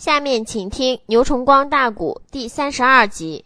[0.00, 3.44] 下面请听《牛崇光大鼓》第三十二集。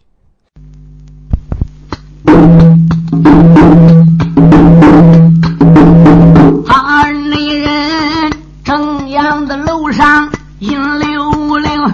[6.68, 8.32] 二内人
[8.62, 10.30] 正阳的楼上
[10.61, 11.89] 引溜溜，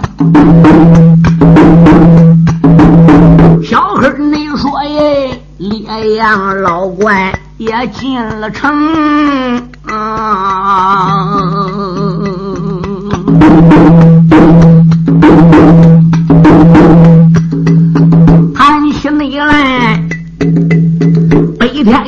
[3.63, 9.67] 小黑你说耶，烈阳老怪也进了城。
[9.87, 11.10] 啊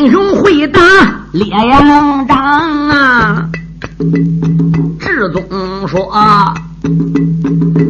[0.04, 0.82] 英雄会打
[1.32, 2.38] 烈阳掌
[2.90, 3.50] 啊！
[5.00, 6.12] 志宗说：“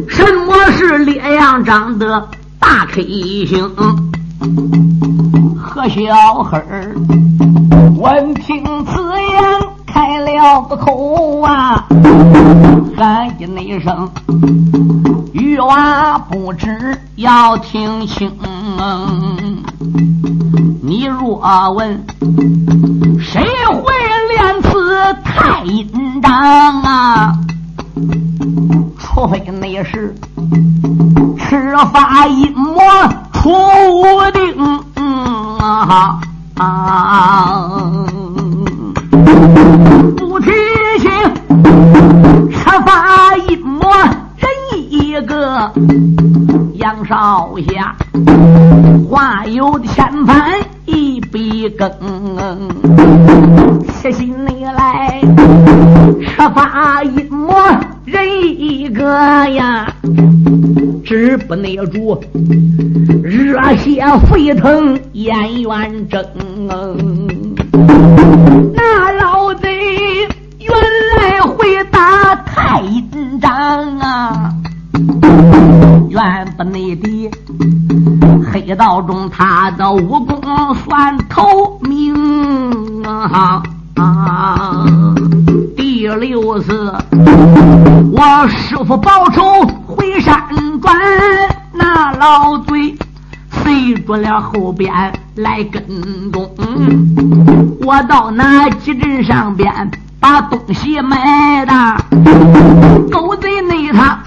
[0.06, 2.28] 什么是烈阳掌的
[2.60, 3.02] 大 K
[3.46, 3.68] 星？”
[5.58, 6.94] 何小黑儿
[7.96, 8.92] 闻听此
[9.32, 9.74] 言。
[9.84, 11.84] 开了个口啊，
[12.96, 14.10] 喊一声，
[15.32, 18.33] 玉娃不知要听清。
[21.44, 22.06] 你若问
[23.20, 23.92] 谁会
[24.30, 27.36] 练此太阴掌啊？
[28.98, 30.14] 除非那是
[31.38, 32.82] 赤发阴魔
[33.34, 33.50] 出
[34.32, 34.56] 定
[35.60, 36.18] 啊！
[40.16, 40.50] 不提
[40.98, 41.10] 醒，
[42.50, 43.92] 吃发阴魔
[44.38, 44.48] 人
[44.88, 45.70] 一个，
[46.76, 47.94] 杨少侠
[49.10, 50.50] 话有千番
[51.64, 51.90] 一笔更，
[54.02, 55.18] 写信你来，
[56.22, 57.58] 吃发阴魔
[58.04, 58.26] 人
[58.60, 59.90] 一个呀，
[61.02, 62.22] 只不内住，
[63.22, 66.22] 热血沸腾眼圆睁。
[68.74, 69.68] 那老贼
[70.58, 70.68] 原
[71.16, 73.50] 来会打太阴掌
[74.00, 74.52] 啊！
[76.10, 77.30] 原本内的
[78.54, 80.40] 黑道中他的武功
[80.76, 83.60] 算透明啊！
[85.76, 86.94] 第六次，
[88.12, 89.42] 我师傅报仇
[89.88, 90.40] 回山
[90.80, 90.94] 转，
[91.72, 92.96] 那老贼。
[93.50, 94.92] 随着了后边
[95.34, 95.82] 来跟
[96.30, 96.48] 踪，
[97.84, 101.72] 我到那集镇上边把东西买的，
[103.10, 104.20] 狗贼那他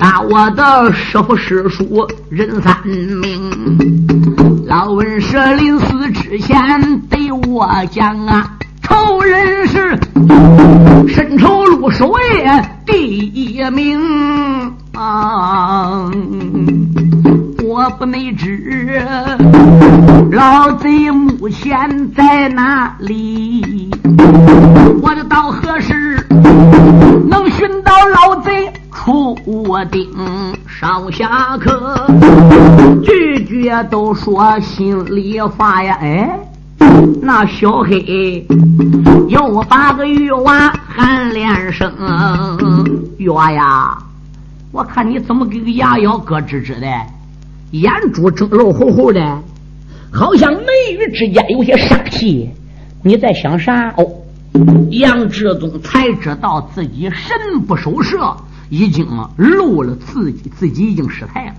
[0.00, 8.50] 杀我的师傅师叔人三命，老文舍临死之前对我讲啊，
[8.82, 10.00] 仇人是
[11.06, 14.00] 深仇路守夜第一名
[14.94, 16.10] 啊。
[17.62, 19.04] 我不没知，
[20.32, 23.90] 老贼目前在哪里？
[25.02, 26.26] 我的到何时
[27.28, 28.69] 能寻到老贼
[29.10, 29.36] 出
[29.90, 30.08] 丁？
[30.68, 32.06] 上下课
[33.02, 35.98] 句句都说心里话呀！
[36.00, 36.38] 哎，
[37.20, 38.46] 那小黑
[39.28, 41.92] 又把个玉娃喊连声，
[43.18, 43.98] 玉娃呀，
[44.70, 46.86] 我看你怎么给个牙咬咯吱吱的。
[47.72, 49.20] 眼珠睁肉乎乎的，
[50.12, 52.48] 好像眉宇之间有些杀气。
[53.02, 53.92] 你在想啥？
[53.96, 54.06] 哦，
[54.90, 58.36] 杨志宗才知道自己神不守舍，
[58.70, 61.54] 已经露了自己，自己已经失态了。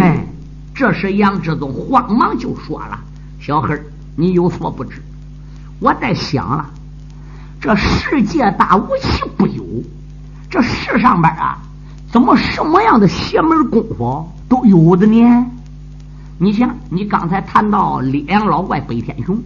[0.00, 0.26] 哎，
[0.74, 2.98] 这时杨志宗慌忙就说了
[3.38, 3.78] ：“小黑
[4.16, 5.02] 你有所不知，
[5.78, 6.66] 我在想了，
[7.60, 9.62] 这世界大无奇不有，
[10.50, 11.58] 这世上边啊，
[12.10, 15.46] 怎么什么样的邪门功夫？”都有的呢，
[16.38, 19.36] 你想，你刚才谈到烈阳老怪北天雄，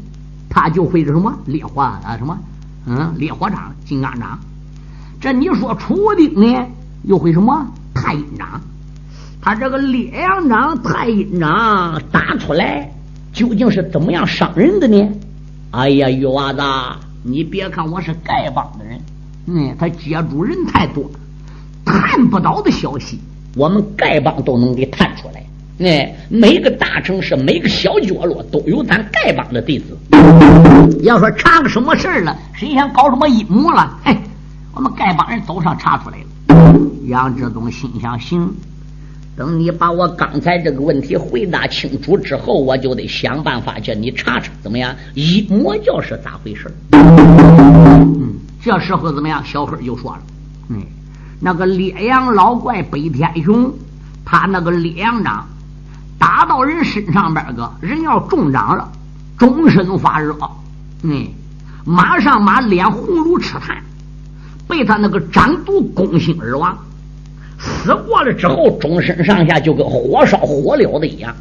[0.49, 2.39] 他就会是什么烈火啊什么，
[2.87, 4.39] 嗯，烈火掌、金刚掌。
[5.21, 6.67] 这你说楚丁呢，
[7.03, 8.59] 又会什么太阴掌？
[9.43, 12.91] 他这个烈阳掌、太阴掌打出来，
[13.31, 15.09] 究竟是怎么样伤人的呢？
[15.73, 16.63] 哎呀，玉娃子，
[17.23, 18.99] 你别看我是丐帮的人，
[19.47, 21.05] 嗯，他接触人太多，
[21.85, 23.21] 探不到的消息。
[23.57, 29.99] 我们丐帮都能给探出来，哎，每个大城市、每个小角落都有咱丐帮的弟子。
[31.03, 33.99] 要说查个什么事儿了，谁想搞什么阴谋了？
[34.03, 34.17] 嘿，
[34.75, 36.81] 我们丐帮人走上查出来了。
[37.07, 38.53] 杨志东心想：行，
[39.37, 44.95] 等你把我刚才这个问题回答清楚之后，我就得想办法叫你查查，怎么样？
[45.15, 46.73] 一魔教是咋回事？
[46.93, 49.45] 嗯，这时候怎么样？
[49.45, 50.23] 小黑就说了，
[50.69, 50.83] 嗯。
[51.41, 53.73] 那个烈阳老怪北天雄，
[54.25, 55.47] 他那个烈阳掌
[56.19, 58.93] 打到人身上边个，人要中掌了，
[59.39, 60.37] 终身发热，
[61.03, 61.27] 嗯，
[61.87, 63.83] 马上马脸红如赤炭，
[64.71, 66.79] 被他那个掌毒攻心而亡。
[67.59, 71.37] 死过了之后，终身上下就跟火烧火燎的一样。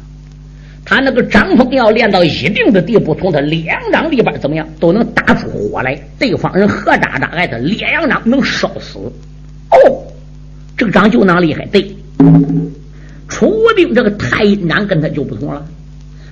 [0.84, 8.98] 他那个掌风要练到一定的地步，从他两掌里边怎么样都能打出火来，对方人何渣渣挨他两掌能烧死。
[9.70, 10.02] 哦，
[10.76, 11.64] 这个掌就那厉害。
[11.66, 11.94] 对，
[13.28, 15.64] 楚无定这个太阴掌跟他就不同了。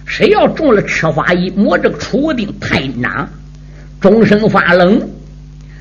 [0.06, 3.28] 谁要中了赤法一摸这个楚无定太阴掌，
[4.00, 5.00] 终身发冷，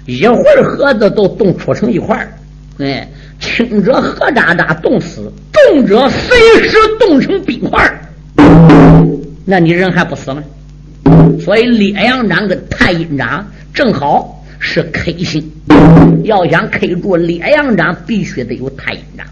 [0.08, 2.34] 一会儿盒子都冻出成一块儿。
[2.80, 3.08] 哎，
[3.40, 8.00] 轻者何渣渣冻死，重者随时冻成冰块儿。
[9.46, 10.42] 那你人还不死吗？
[11.40, 15.52] 所以烈阳掌跟太阴掌正好是 K 星，
[16.24, 19.28] 要想 K 住烈阳掌，必须得有太阴掌。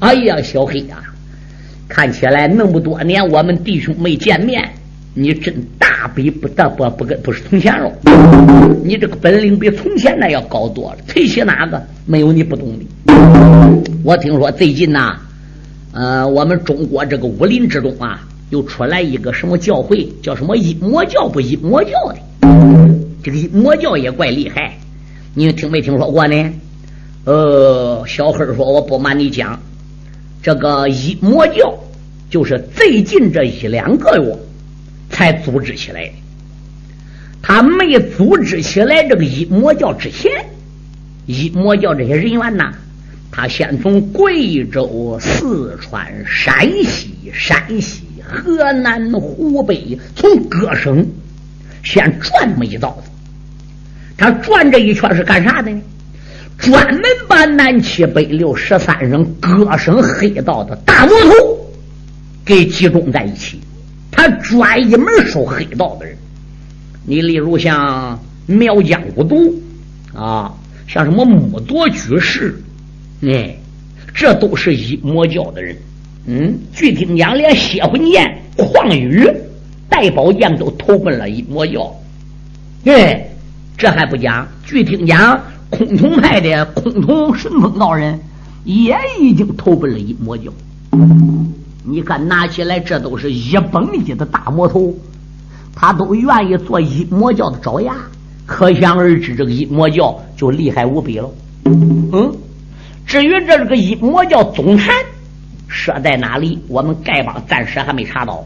[0.00, 0.96] 哎呀，小黑呀，
[1.88, 4.68] 看起来那么多年我们弟兄没见面，
[5.14, 7.92] 你真大比不得不不跟不是从前喽？
[8.82, 10.98] 你这个本领比从前那要高多了。
[11.06, 13.12] 推起哪个没有你不懂的？
[14.02, 15.18] 我听说最近呐。
[15.94, 22.16] 呃，我们中国这个武林之中啊，又出来一个什么教会，叫什么阴魔教不阴魔教的？
[23.22, 24.78] 这个阴魔教也怪厉害，
[25.34, 26.50] 你听没听说过呢？
[27.26, 29.60] 呃，小黑说，我不瞒你讲，
[30.42, 31.74] 这个阴魔教
[32.30, 34.34] 就是最近这一两个月
[35.12, 36.12] 才组织起来的。
[37.40, 40.32] 他没组织起来这个一魔教之前，
[41.26, 42.72] 一魔教这些人员呐。
[43.30, 51.06] 他先从贵州、四川、山西、山西、河南、湖北，从各省
[51.82, 53.10] 先转么一道子。
[54.16, 55.80] 他转这一圈是干啥的呢？
[56.58, 61.72] 专门把南七北六十三省各省黑道的大魔头
[62.44, 63.58] 给集中在一起。
[64.22, 66.16] 他专一门收黑道的人。
[67.04, 68.16] 你例如像
[68.46, 69.52] 苗疆五毒
[70.14, 70.54] 啊，
[70.86, 72.62] 像什么木多居士。
[73.22, 73.56] 哎，
[74.14, 75.76] 这都是一魔教的人。
[76.26, 79.28] 嗯，据听讲，连血魂剑、旷宇、
[79.88, 81.92] 戴宝剑都投奔了一魔教。
[82.84, 83.28] 哎，
[83.76, 85.36] 这还不讲，据听讲，
[85.72, 88.20] 崆峒派的崆峒顺风道人
[88.62, 90.44] 也已经投奔了一魔教。
[91.84, 94.94] 你看，拿起来，这都是一本一的大魔头，
[95.74, 97.94] 他都愿意做一魔教的爪牙，
[98.46, 101.28] 可想而知，这个一魔教就厉害无比了。
[101.64, 102.32] 嗯。
[103.04, 104.94] 至于这个一魔教总坛
[105.66, 108.44] 设在哪里，我们丐帮暂时还没查到。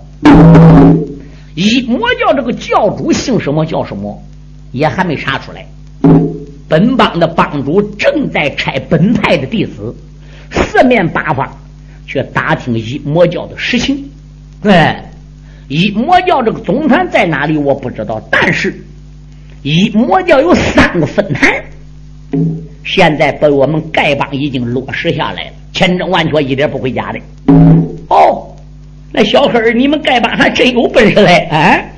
[1.54, 4.22] 一魔教这个教主姓什么叫什么，
[4.72, 5.66] 也还没查出来。
[6.68, 9.94] 本帮的帮主正在拆本派的弟子，
[10.50, 11.46] 四面八方
[12.06, 14.08] 去打听一魔教的实情。
[14.62, 15.04] 哎，
[15.68, 18.22] 一魔教这个总坛在哪里，我不知道。
[18.30, 18.74] 但是
[19.62, 21.52] 一魔教有三个分坛。
[22.84, 27.18] 现在被我们丐帮已经落实下来了，千真万确，一点不会假的。
[28.08, 28.46] 哦，
[29.10, 31.48] 那小黑儿，你们丐帮还真有本事嘞！
[31.50, 31.92] 哎，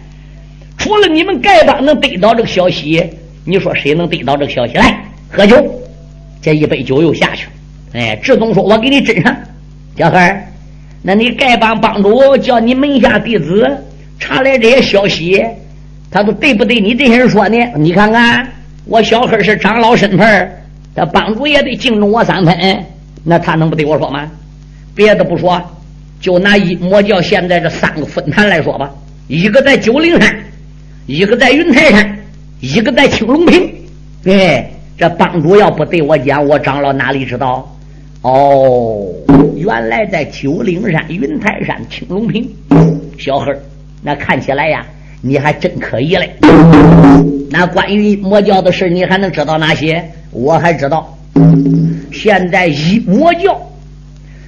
[0.79, 3.05] 除了你们丐帮能得到这个消息，
[3.45, 4.75] 你说谁能得到这个消息？
[4.75, 5.63] 来喝酒，
[6.41, 7.47] 这一杯酒又下去。
[7.93, 9.37] 哎，志东说：“我给你斟上。”
[9.99, 10.17] 小黑，
[11.03, 13.67] 那你丐帮帮主叫你门下弟子
[14.21, 15.45] 查来这些消息，
[16.09, 17.57] 他都对不对你这些人说呢？
[17.75, 18.47] 你看看，
[18.85, 20.63] 我小黑是长老身份
[20.95, 22.57] 这帮主也得敬重我三分，
[23.25, 24.25] 那他能不对我说吗？
[24.95, 25.61] 别的不说，
[26.21, 28.89] 就拿一魔教现在这三个分坛来说吧，
[29.27, 30.33] 一个在九灵山，
[31.07, 32.19] 一个在云台山，
[32.61, 33.69] 一个在青龙坪。
[34.27, 37.75] 哎，这帮主要不对我讲，我长老哪里知道？
[38.29, 39.07] 哦，
[39.57, 42.47] 原来在九灵山、云台山、青龙坪。
[43.17, 43.51] 小黑
[44.03, 44.85] 那看起来呀，
[45.23, 46.37] 你还真可以嘞。
[47.51, 50.05] 那关于魔教的事，你还能知道哪些？
[50.31, 51.19] 我还知道，
[52.13, 53.59] 现在一魔教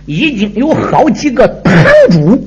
[0.05, 1.75] 已经有好几个堂
[2.11, 2.39] 主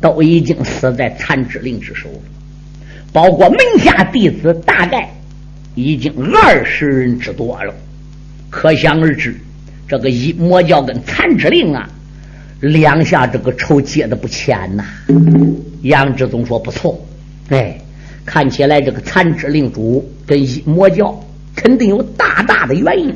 [0.00, 2.20] 都已经死在残之令之手了，
[3.12, 5.10] 包括门下弟子，大概
[5.74, 7.74] 已经二十人之多了。
[8.48, 9.36] 可想而知，
[9.90, 11.90] 这个一魔教跟残之令啊，
[12.60, 14.84] 两下这个仇结的不浅呐。
[15.82, 17.04] 杨志宗说不错，
[17.48, 17.76] 哎，
[18.24, 21.18] 看起来这个残之令主跟一魔教。
[21.56, 23.12] 肯定有大大的原因，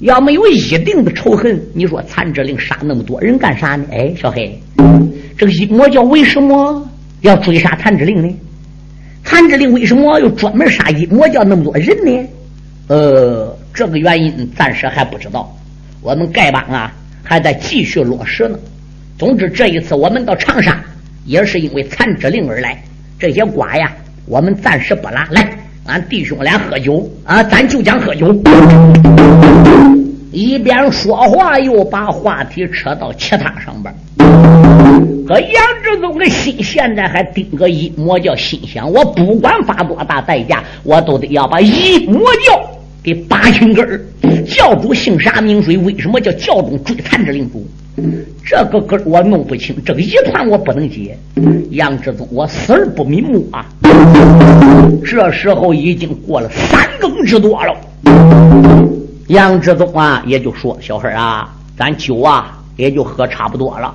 [0.00, 3.84] 要没有一定的仇恨，你说残之令杀那么多人干啥呢？
[3.92, 4.58] 哎，小黑，
[5.36, 6.82] 这个一魔教为什么
[7.20, 8.34] 要追杀残之令呢？
[9.22, 12.28] 残之令为什么又专门杀阴魔教那么多人呢？
[12.88, 15.54] 呃，这个原因暂时还不知道，
[16.00, 16.92] 我们丐帮啊
[17.24, 18.58] 还在继续落实呢。
[19.18, 20.78] 总之，这一次我们到长沙
[21.24, 22.80] 也是因为残之令而来，
[23.18, 23.92] 这些瓜呀，
[24.26, 25.48] 我们暂时不拉来。
[25.86, 28.32] 俺弟兄俩喝酒啊，咱就讲喝酒。
[30.30, 33.92] 一边说话，又把话题扯到其他上边。
[35.26, 35.50] 可杨
[35.82, 42.67] 志忠的心现在还盯个一魔教心想：我不管花多大代价，我都得要把一魔教
[43.02, 44.00] 给拔清根儿。
[44.46, 45.76] 教主姓啥名谁？
[45.78, 47.66] 为什么叫教中追残之领主？
[48.44, 51.18] 这个根我弄不清，这个一团我不能解。
[51.70, 53.66] 杨志忠，我死而不瞑目啊！
[55.04, 57.76] 这时候已经过了三更之多了。
[59.26, 63.94] 杨志忠啊，也就说：“小孩啊，咱酒啊也就喝差不多了。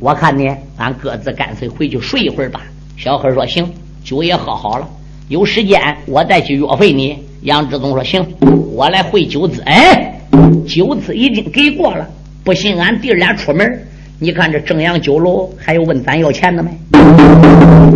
[0.00, 2.62] 我看呢，俺各自干脆回去睡一会儿吧。”
[2.96, 3.70] 小孩说：“行，
[4.02, 4.88] 酒也喝好了，
[5.28, 8.26] 有时间我再去约会你。”杨志忠说：“行，
[8.74, 10.20] 我来汇酒资。”哎，
[10.68, 12.06] 酒资已经给过了。
[12.44, 13.82] 不信，俺弟俩出门，
[14.18, 16.70] 你看这正阳酒楼还有问咱要钱的没？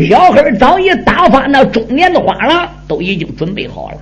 [0.07, 3.99] 小黑早已打发那中年的花郎，都已经准备好了。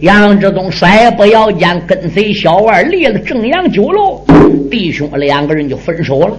[0.00, 4.24] 杨志忠甩不要紧，跟随小万离了正阳酒楼，
[4.70, 6.34] 弟兄两个人就分手了。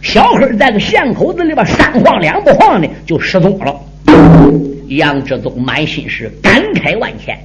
[0.00, 3.80] 小黑在个巷口子里边三晃两不晃的就失踪了。
[4.88, 7.38] 杨志宗满心是感慨万千，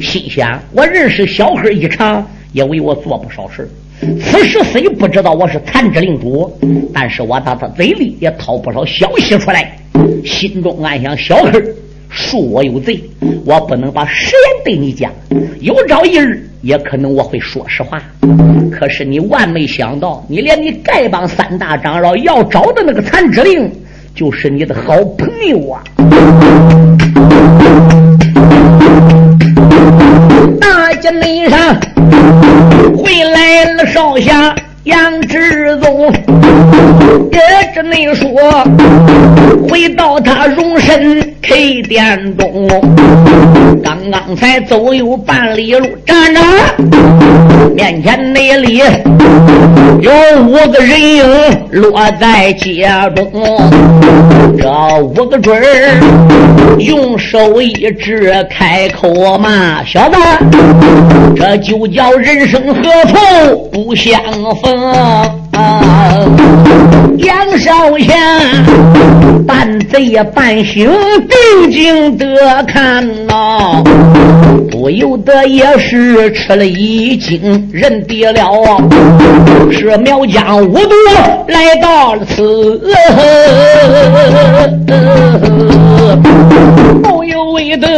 [0.00, 3.68] 心想：我认识小黑一场，也为我做不少事
[4.20, 6.52] 此时虽不知道我是残肢令主，
[6.92, 9.76] 但是我打他嘴里也掏不少消息出来，
[10.24, 11.52] 心中暗想：小黑
[12.12, 13.00] 恕我有罪，
[13.44, 15.10] 我不能把实言对你讲。
[15.60, 18.02] 有朝一日，也可能我会说实话。
[18.70, 23.70] 可是你万没想到，你连你丐帮三大长老要找的那个残肢令，
[24.14, 25.82] 就是你的好朋友啊！
[30.60, 31.76] 大街内上。
[32.96, 34.54] 回来了，少侠
[34.84, 36.12] 杨志宗，
[37.32, 37.40] 也
[37.74, 38.28] 只能说
[39.66, 42.68] 回到他容身 K 店中，
[43.82, 46.40] 刚刚才走有半里路，站着
[47.74, 48.82] 面前那里
[50.00, 50.12] 有
[50.42, 51.24] 五个人影
[51.70, 52.86] 落在街
[53.16, 53.32] 中，
[54.58, 55.98] 这五个准儿
[56.78, 60.16] 用手一指，开口骂小子，
[61.34, 64.22] 这就叫人生何处不相
[64.62, 64.73] 逢。
[67.18, 68.14] 杨少侠
[69.46, 70.90] 半贼半醒，
[71.28, 72.26] 定睛的
[72.66, 73.82] 看呐，
[74.70, 78.50] 不由得也是吃了一惊，认得了
[79.70, 80.94] 是苗疆五毒
[81.48, 82.80] 来到了此，
[87.02, 87.88] 不由为得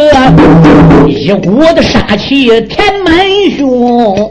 [1.07, 3.15] 一股的杀气填满
[3.57, 4.31] 胸。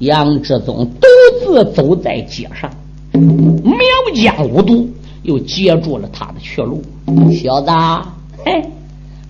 [0.00, 1.06] 杨志宗独
[1.40, 2.70] 自走在街上，
[3.12, 3.78] 苗
[4.14, 4.86] 疆五毒
[5.22, 6.82] 又截住了他的去路。
[7.32, 7.70] 小子，
[8.44, 8.62] 嘿，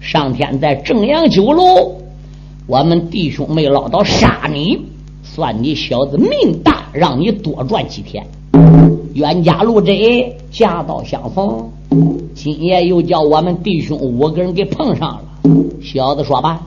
[0.01, 1.93] 上天在正阳酒楼，
[2.67, 4.81] 我们弟兄没捞到杀你，
[5.23, 8.27] 算你小子命大，让你多赚几天。
[9.15, 9.95] 冤家路窄，
[10.51, 11.71] 夹道相逢，
[12.35, 15.23] 今夜又叫我们弟兄五个人给碰上了。
[15.81, 16.61] 小子，说吧。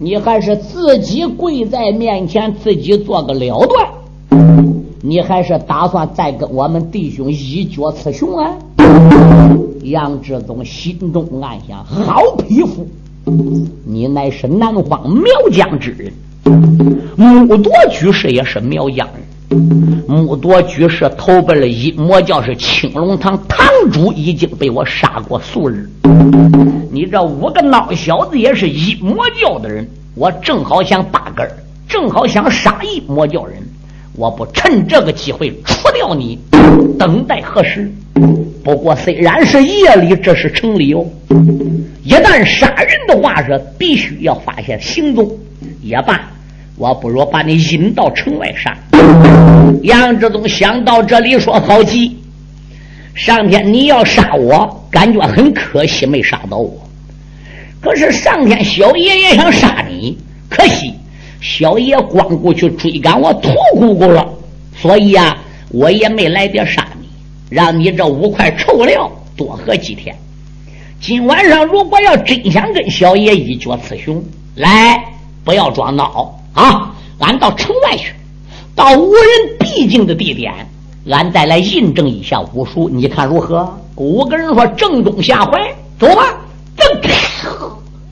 [0.00, 3.88] 你还是自己跪在面前，自己做个了断。
[5.02, 8.54] 你还是打算再跟我们弟兄一决雌雄啊？
[9.82, 12.86] 杨志宗心中暗想：好匹夫，
[13.84, 16.12] 你乃是南方苗疆之人，
[17.16, 19.27] 木铎居士也是苗疆人。
[20.06, 25.88] 木多居士投奔了阴魔教，是青龙堂堂主，已经被我杀过数日。
[26.90, 31.50] 你这五个孬小子也是阴魔教的人，我正好想打根儿，
[31.88, 33.56] 正好想杀一魔教人，
[34.14, 36.38] 我不趁这个机会除掉你，
[36.98, 37.90] 等待何时？
[38.62, 41.06] 不过虽然是夜里，这是城里哦。
[42.04, 45.30] 一旦杀人的话，是必须要发现行踪。
[45.82, 46.20] 也罢，
[46.76, 48.76] 我不如把你引到城外杀。
[49.82, 52.16] 杨志忠想到这里，说：“好急。”
[53.14, 56.72] 上天，你要杀我，感觉很可惜，没杀到我。
[57.80, 60.94] 可是上天，小爷也想杀你，可惜
[61.40, 64.26] 小爷光顾去追赶我屠姑姑了，
[64.76, 65.36] 所以呀，
[65.70, 67.08] 我也没来得杀你，
[67.48, 70.14] 让你这五块臭料多喝几天。
[71.00, 74.22] 今晚上如果要真想跟小爷一决雌雄，
[74.56, 75.02] 来，
[75.44, 76.94] 不要装孬啊！
[77.20, 78.12] 俺到城外去，
[78.78, 79.24] 到无人
[79.58, 80.54] 必经的地点。
[81.10, 83.68] 俺再来印证一下武术，你看如何？
[83.96, 86.38] 五个人说：“正中下怀，走吧！”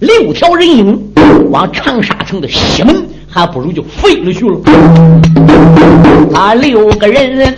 [0.00, 1.12] 六条人影
[1.52, 4.58] 往长沙城的西门还不如就废了去了。
[6.32, 7.54] 他六个人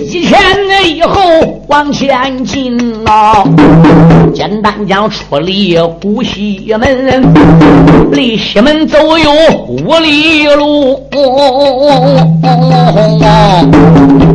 [0.00, 0.38] 一前
[0.86, 1.20] 一后
[1.68, 3.44] 往前进啊，
[4.34, 7.22] 简单讲出离古西门，
[8.12, 9.30] 离西门走有
[9.68, 10.98] 五里路。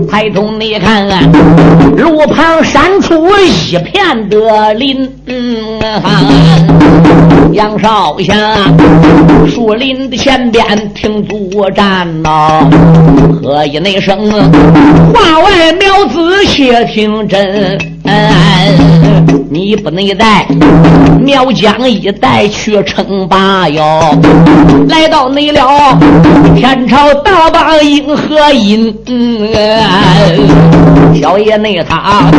[0.08, 1.08] 抬头你看，
[1.98, 5.10] 路旁闪出一片的林。
[7.56, 8.34] 杨少侠，
[9.48, 12.70] 树林的前边停住站呐，
[13.42, 14.30] 喝一那声，
[15.14, 17.78] 话外苗子且听真，
[19.56, 20.46] 你不能带
[21.22, 24.02] 苗疆一带去称霸哟。
[24.90, 25.98] 来到你了，
[26.58, 28.94] 天朝大王应何因？
[31.16, 32.30] 小爷那他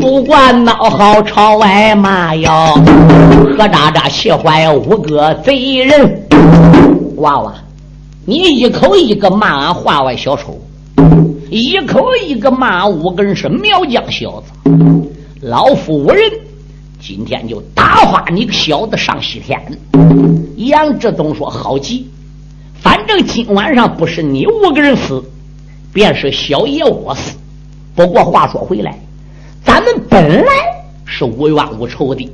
[0.00, 2.48] 不管闹好朝外骂哟，
[3.58, 6.26] 何渣渣气坏五个贼人。
[7.18, 7.52] 娃娃，
[8.24, 10.58] 你一口一个骂俺话外小丑，
[11.50, 14.70] 一口一个骂五根是苗疆小子。
[15.42, 16.22] 老夫无人，
[17.08, 19.62] 今天就打发你个小子上西天。
[20.56, 22.10] 杨志东说：“好极，
[22.80, 25.22] 反正今晚上不是你五个人死，
[25.92, 27.36] 便是小爷我死。
[27.94, 28.98] 不过话说回来，
[29.64, 30.50] 咱们本来
[31.04, 32.28] 是无冤无仇的。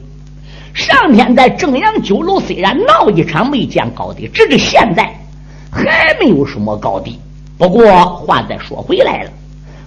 [0.73, 5.15] 上天在正阳酒楼虽然闹一场没见高低，直至现在
[5.71, 7.19] 还没有什么高低。
[7.59, 9.31] 不过话再说回来了，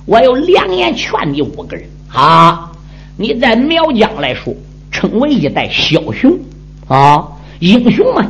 [0.05, 2.71] 我有良言劝你五个人啊！
[3.17, 4.53] 你在苗疆来说，
[4.95, 6.39] 称为一代枭雄
[6.87, 7.27] 啊，
[7.59, 8.21] 英雄嘛，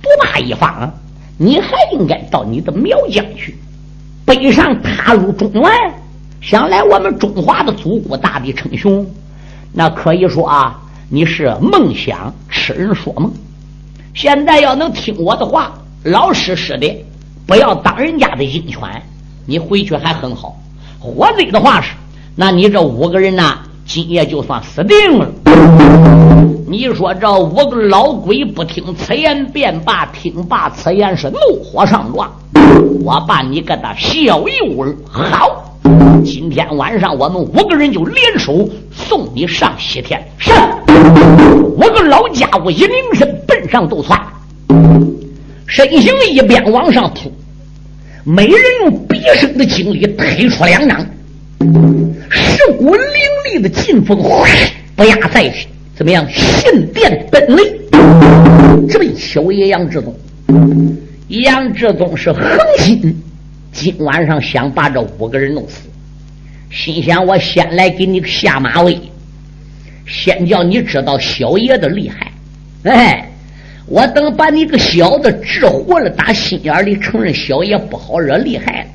[0.00, 0.90] 独霸一方。
[1.36, 3.54] 你还应该到你的苗疆去，
[4.24, 5.70] 北上踏入中原，
[6.40, 9.06] 想来我们中华的祖国大地称雄，
[9.74, 10.80] 那可以说啊。
[11.12, 13.32] 你是梦想痴人说梦，
[14.14, 17.04] 现在要能听我的话，老实实的，
[17.46, 18.80] 不要当人家的鹰犬，
[19.44, 20.56] 你回去还很好。
[21.00, 21.90] 或者的话是，
[22.36, 23.58] 那你这五个人呐，
[23.92, 25.28] 今夜就算死定了。
[26.68, 32.30] 你说这五个老鬼不听此言便罢，听罢此言是怒火上撞，
[33.02, 35.76] 我把你给他小一味好。
[36.24, 40.24] 今天晚上我们五个人就联手送你上西天。
[40.38, 40.54] 上
[40.86, 44.16] 五个老家伙一拧身奔上斗窜，
[45.66, 47.32] 身形一边往上扑，
[48.22, 51.04] 每人用毕生的精力推出两掌，
[52.30, 53.04] 十股凌
[53.44, 54.16] 厉的劲风
[54.96, 55.52] 不压在
[55.94, 56.26] 怎么样？
[56.30, 57.62] 信电奔雷，
[58.88, 60.16] 这位小爷杨志宗，
[61.28, 62.42] 杨志宗是恒
[62.78, 63.14] 心。
[63.72, 65.82] 今晚上想把这五个人弄死，
[66.70, 68.98] 心想我先来给你下马威，
[70.06, 72.32] 先叫你知道小爷的厉害。
[72.84, 73.30] 哎，
[73.86, 78.88] 我等把你个小子治活了，打心眼里承认小爷不好惹，厉害了。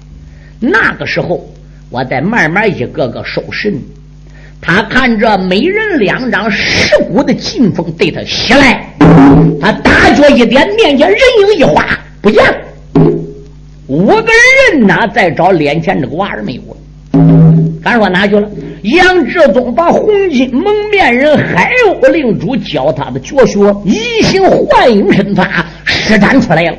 [0.60, 1.47] 那个时候，
[1.89, 3.80] 我再慢慢一个个收拾你。
[4.62, 8.89] 他看着每人两张十股的劲风对他袭来，
[9.62, 11.86] 他大脚一点，面前人影一划，
[12.21, 12.58] 不见了。
[13.88, 14.24] 五个
[14.71, 16.78] 人哪再找脸前这个娃儿没有了？
[17.84, 18.50] 敢说哪去了？
[18.82, 26.78] 杨志宗把红巾蒙面人海鸥令主教他的绝学移形换影身法施展出来了。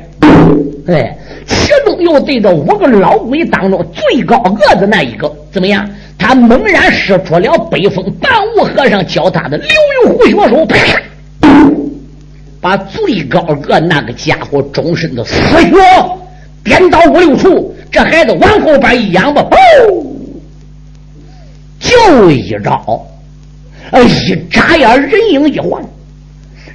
[0.87, 1.17] 哎，
[1.47, 5.89] 其中又对着五个老鬼当中最高个子那一个怎么样？
[6.19, 9.67] 他猛然使出了北风半悟和尚教他的流
[10.03, 10.77] 云虎血手，啪，
[12.59, 15.77] 把最高个那个家伙终身的死穴。
[16.63, 19.55] 颠倒五六处，这孩子往后边一仰吧，哦，
[21.79, 23.05] 就一招，
[23.91, 25.81] 哎，一眨眼，人影一晃，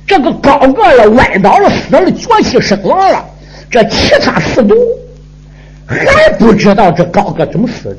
[0.07, 3.23] 这个高个了歪倒了，死了，绝气身亡了。
[3.73, 4.75] 这其他四毒
[5.87, 7.97] 还不知道这高个怎么死的。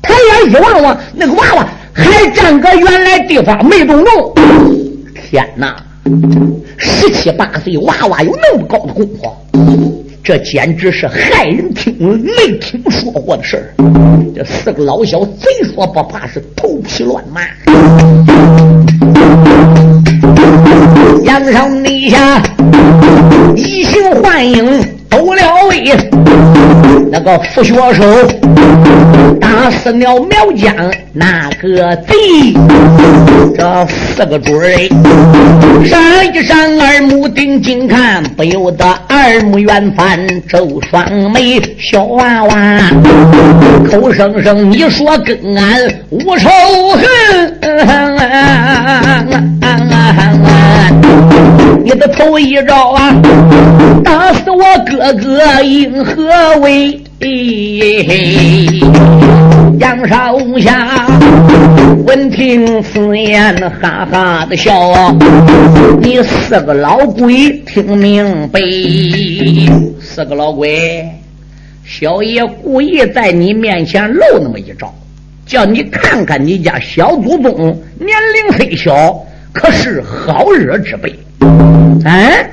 [0.00, 4.34] 抬眼一望望，那个娃娃还站搁原来地方没动动。
[5.14, 5.76] 天哪，
[6.78, 10.06] 十七八岁娃娃有那么高的功夫？
[10.24, 13.74] 这简直是骇人听闻、没听说过的事儿。
[14.34, 17.42] 这四个老小贼说不怕，是头皮乱麻。
[21.24, 22.42] 杨上内下，
[23.54, 26.79] 移形换影，抖了位。
[27.10, 28.26] 那个副学生
[29.40, 30.74] 打死了苗疆
[31.12, 32.14] 那个贼。
[33.56, 34.88] 这四个准儿，
[35.84, 36.00] 闪
[36.34, 38.86] 一闪，耳目定睛看，不由得。
[39.08, 42.80] 耳目圆翻，皱双眉，小娃娃
[43.90, 46.48] 口声声你说跟俺无仇
[46.90, 47.60] 恨，
[51.84, 53.14] 你的头一招啊，
[54.04, 56.28] 打死我哥哥因何
[56.60, 56.79] 为？
[59.78, 61.06] 杨少侠
[62.06, 64.72] 闻听此言，哈哈的笑。
[66.00, 68.60] 你四个老鬼，听明白？
[70.00, 71.08] 四个老鬼，
[71.84, 74.94] 小爷故意在你面前露那么一招，
[75.46, 77.54] 叫你看看你家小祖宗
[77.98, 79.14] 年龄虽小，
[79.52, 81.14] 可是好惹之辈。
[82.04, 82.50] 哎。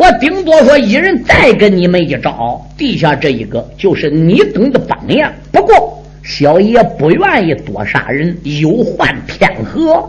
[0.00, 5.30] 我顶多说一人再跟你们一招，地下这一个就是你等的榜样。
[5.52, 10.02] 不过小爷不愿意多杀人，有患天和。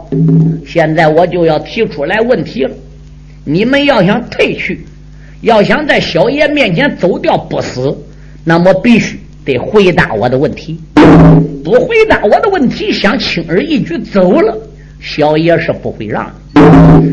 [0.66, 2.72] 现在我就要提出来问题了：
[3.44, 4.80] 你们要想退去，
[5.42, 7.94] 要想在小爷面前走掉不死，
[8.46, 10.80] 那么必须得回答我的问题。
[11.66, 14.58] 不回答我的问题，想轻而易举走了，
[15.02, 16.32] 小爷是不会让。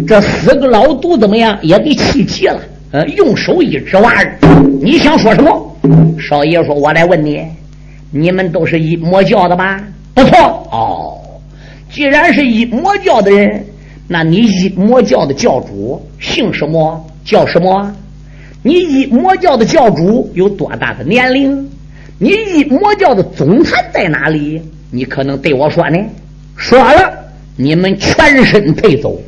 [0.07, 1.59] 这四个老毒怎么样？
[1.63, 2.61] 也给气急了。
[2.93, 4.39] 呃，用手一指娃儿，
[4.81, 5.77] 你想说什么？
[6.19, 7.45] 少爷说：“我来问你，
[8.11, 9.83] 你们都是一魔教的吧？
[10.15, 10.39] 不错。
[10.71, 11.19] 哦，
[11.91, 13.65] 既然是一魔教的人，
[14.07, 17.05] 那你一魔教的教主姓什么？
[17.25, 17.95] 叫什么？
[18.63, 21.69] 你一魔教的教主有多大的年龄？
[22.19, 24.61] 你一魔教的总坛在哪里？
[24.91, 25.99] 你可能对我说呢？
[26.57, 27.13] 说了，
[27.59, 29.21] 你们全身退走。”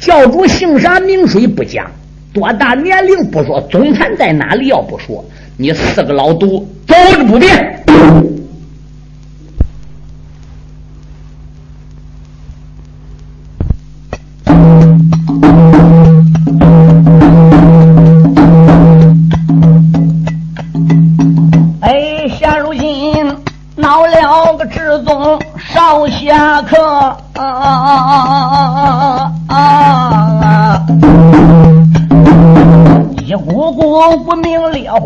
[0.00, 1.88] 教主姓啥名谁不讲，
[2.32, 5.24] 多大年龄不说，总坛在哪里要不说，
[5.56, 7.84] 你四个老都走着不变。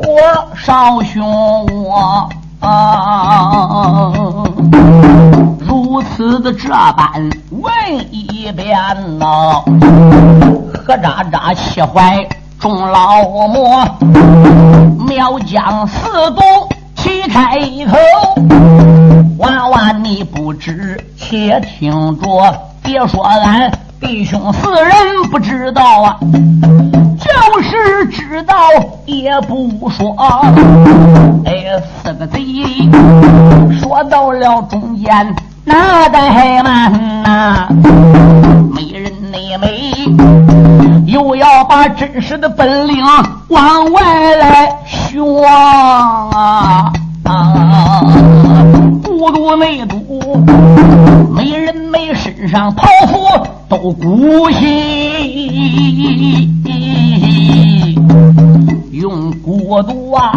[0.06, 2.28] 明烈火烧胸窝，
[5.58, 7.10] 如此的这般
[7.50, 7.68] 问
[8.12, 8.78] 一遍
[9.18, 9.64] 呐，
[10.86, 12.24] 何喳喳气坏
[12.60, 13.84] 众老魔，
[15.08, 16.42] 妙将四毒
[16.94, 17.58] 齐开
[17.90, 17.96] 口。
[19.38, 24.92] 娃娃，你不知，且听着，别说俺弟兄四人
[25.30, 26.16] 不知道啊，
[27.76, 28.56] 就是知道
[29.04, 30.16] 也不说。
[31.44, 32.40] 哎，四个贼
[33.80, 36.90] 说到了中间，哪怠慢
[37.22, 37.68] 呐？
[38.74, 39.92] 没人内美，
[41.06, 43.04] 又要把真实的本领
[43.48, 46.90] 往外来学啊！
[49.04, 50.42] 孤独内毒，
[51.34, 53.18] 没人没身上袍服
[53.68, 56.50] 都孤稀，
[59.66, 60.32] 用孤独啊，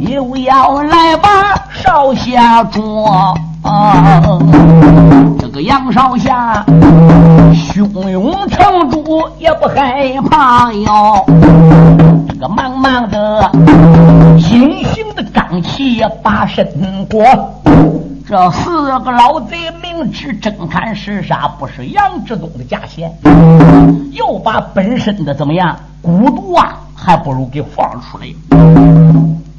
[0.00, 3.32] 又要来把少侠捉。
[5.38, 6.64] 这个杨少侠
[7.54, 11.24] 胸勇成竹，也不害怕哟。
[12.28, 13.50] 这个茫茫的
[14.50, 16.66] 隐形的罡气把身
[17.06, 17.24] 过。
[18.26, 23.12] 这四个老贼明知真看是杀不是杨志东的家线，
[24.12, 28.26] 又把本身的怎么样孤独啊，还不如给放出来。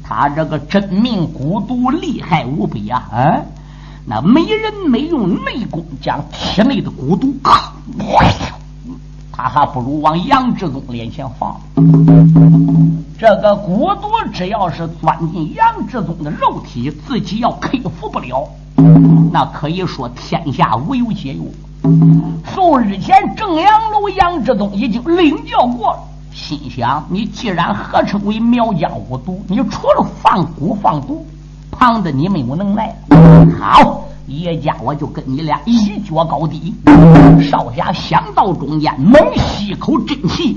[0.02, 3.08] 他这个真命蛊毒厉害无比啊！
[3.12, 3.44] 嗯。
[4.08, 7.34] 那没人没用内功将体内的蛊毒，
[9.32, 11.60] 他还不如往杨志宗脸前放。
[13.18, 18.48] 这个蛊毒只要是钻进杨志宗的肉体，自己要克服不了，
[19.32, 21.42] 那可以说天下无有解药。
[22.54, 25.98] 数日前正阳楼杨志宗已经领教过了，
[26.36, 31.26] 心想：你既然合称为苗家五毒，你除了放蛊放毒。
[31.78, 32.96] 旁的你没有能耐，
[33.60, 36.72] 好，叶家我就跟你俩一决高低。
[37.42, 40.56] 少侠想到中间，猛吸一口真气，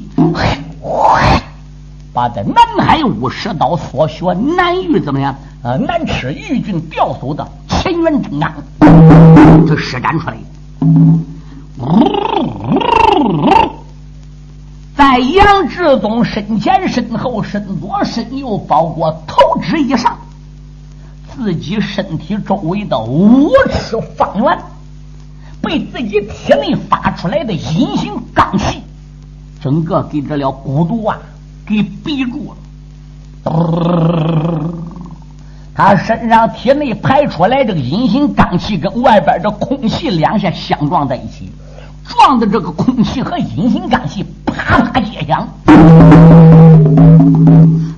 [2.13, 5.35] 把这南海五十刀所学南域怎么样？
[5.61, 8.53] 呃，南池玉郡调走的乾元真阳，
[9.67, 10.37] 就施展出来。
[15.19, 20.17] 杨志宗身前、身后、身左、身右，包括头指以上。
[21.35, 24.59] 自己身体周围的五尺方圆，
[25.61, 28.81] 被自己体内发出来的隐形罡气，
[29.61, 31.17] 整个给这了孤独啊，
[31.65, 32.57] 给逼住了。
[35.73, 41.49] 他身上体内排出来这个阴性瘴气，跟外边这空气两下相撞在一起，
[42.05, 44.25] 撞的这个空气和阴性瘴气
[44.59, 45.47] 啪啪接响。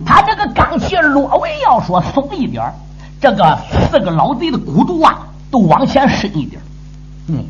[0.06, 2.71] 他这个瘴气略微要说松一点
[3.19, 3.58] 这个
[3.89, 5.19] 四个老贼的骨头啊
[5.50, 6.62] 都往前伸一点
[7.28, 7.43] 嗯，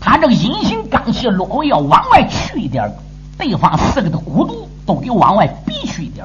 [0.00, 2.90] 他这个阴性瘴气略微要往外去一点
[3.36, 6.24] 对方四个的骨头都给往外逼去一点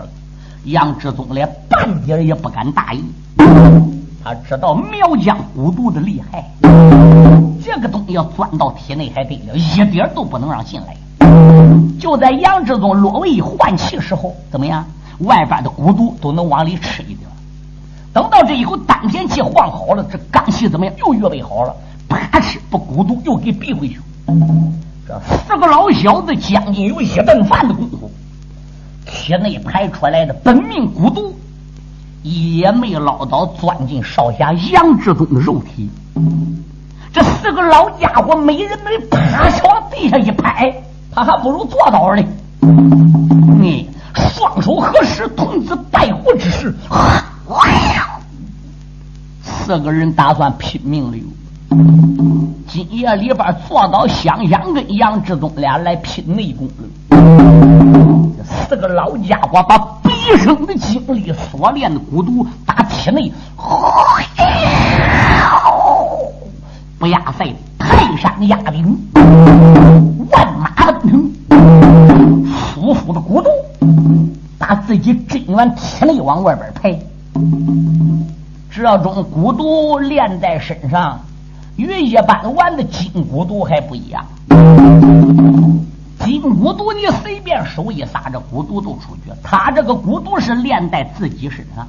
[0.65, 3.03] 杨志宗连半点也不敢大意，
[4.23, 6.51] 他知道苗疆骨毒的厉害，
[7.63, 10.95] 这个东西要钻到体内还得了，一点都不能让进来。
[11.99, 14.85] 就在杨志忠落位换气时候，怎么样？
[15.19, 17.29] 外边的蛊毒都能往里吃一点。
[18.13, 20.95] 等到这以后，丹田气换好了，这刚气怎么样？
[20.97, 21.75] 又预备好了，
[22.07, 23.99] 啪哧把蛊毒又给逼回去。
[25.07, 28.09] 这四个老小子将近有一顿饭的功夫。
[29.05, 31.35] 体内排出来的本命骨毒，
[32.23, 35.89] 也没捞到钻进少侠杨志忠的肉体。
[37.11, 40.71] 这四个老家伙，每人没啪往地下一拍，
[41.13, 42.23] 他还不如坐倒呢。
[43.59, 46.73] 你双手合十，童子拜佛之势，
[49.41, 51.17] 四个人打算拼命了。
[52.67, 56.83] 今夜里边坐到香香跟杨志忠俩来拼内功了。
[58.37, 63.31] 这四个老家伙把毕生的精力所练的蛊毒打体内，
[66.97, 68.97] 不压在泰山压顶，
[70.31, 73.49] 万马奔腾，舒服的蛊毒
[74.57, 76.99] 把自己真元体内往外边排。
[78.71, 81.19] 这种蛊毒练在身上，
[81.75, 84.25] 与一般玩的金蛊毒还不一样。
[86.19, 89.31] 金蛊毒你随便手一撒，这蛊毒都出去。
[89.43, 91.87] 他这个蛊毒是练在自己身上，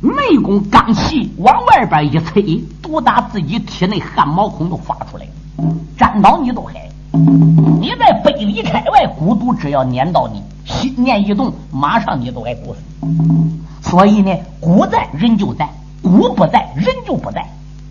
[0.00, 6.88] 内功刚气往外边一吹，毒打自己体内汗毛孔都发出来了，沾到你都害。
[7.14, 13.88] 你在百里开外，蛊毒只要粘到你，心念一动，马上你都该毒死。
[13.88, 15.68] 所以呢，蛊在人就在，
[16.02, 17.46] 蛊不在人就不在。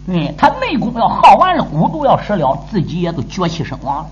[0.08, 4.06] 嗯，他内功要耗完了，蛊毒要失了，自己也都绝气身亡了。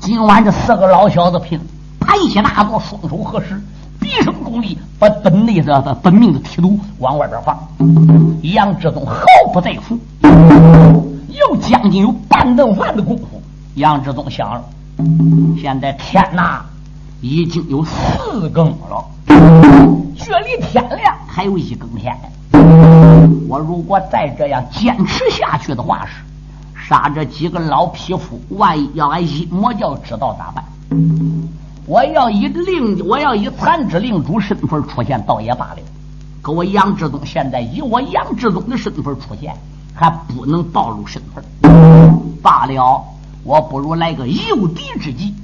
[0.00, 1.60] 今晚这四个老小子拼，
[2.00, 3.62] 盘膝大坐，双手合十，
[4.00, 7.56] 毕生功力把本内的本命的提督往外边放。
[8.42, 9.96] 杨志忠毫不在乎，
[11.28, 13.39] 又将近有半顿饭的功夫。
[13.80, 14.62] 杨志忠想了，
[15.58, 16.60] 现在天呐，
[17.22, 19.02] 已经有四更了，
[20.14, 22.14] 距离天亮还有一更天。
[23.48, 26.12] 我如果再这样坚持下去的话是。
[26.86, 30.64] 杀这几个老匹夫，万一要俺阴魔教知道咋办？
[31.86, 35.76] 我要以令，我要以残肢令主身份出现，倒也罢了。
[36.42, 39.54] 可我杨志忠现在以我杨志忠的身份出现，
[39.94, 41.42] 还不能暴露身份。
[42.42, 43.04] 罢了，
[43.50, 45.34] 我不如来个诱敌之计。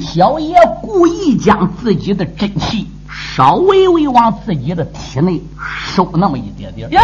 [0.00, 6.90] 小爷故意将自己的真气稍微微往自己的体内收那么一点点。
[6.90, 6.98] 耶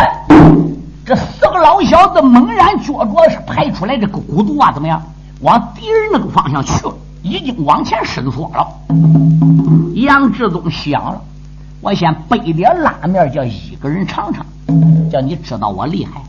[1.07, 5.01] 这四个老小子猛然觉着是排出来这个骨毒啊，怎么样？
[5.43, 8.67] 往敌人那个方向去了，已经往前伸缩了。
[9.95, 11.23] 杨志忠想了，
[11.81, 14.45] 我先备点拉面，叫一个人尝尝，
[15.09, 16.21] 叫你知道我厉害。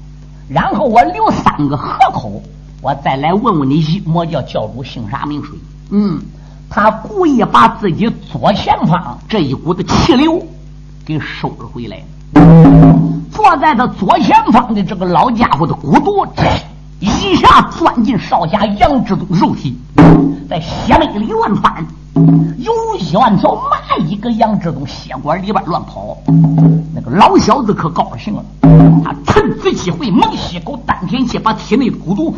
[0.47, 2.39] 然后我留三个合口，
[2.83, 5.51] 我再来问问你一魔教教主姓啥名谁？
[5.91, 6.19] 嗯，
[6.69, 10.45] 他故意把自己左前方这一股子气流
[11.05, 12.03] 给收了回来。
[13.31, 16.27] 坐在他左前方的这个老家伙的骨头，
[16.99, 19.77] 一下钻进少侠杨志忠肉体，
[20.49, 21.85] 在血脉里乱翻，
[22.57, 26.17] 犹如一万条蚂蚁搁杨志忠血管里边乱跑。
[26.93, 28.43] 那个老小子可高兴了，
[29.03, 32.33] 他趁此机会猛吸口丹田气，把体内的骨头